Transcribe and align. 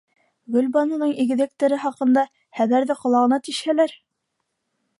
Гөлбаныуҙың 0.53 1.11
игеҙәктәре 1.23 1.79
хаҡында 1.83 2.23
хәбәрҙе 2.61 2.95
ҡолағына 3.03 3.39
тишһәләр?.. 3.49 3.95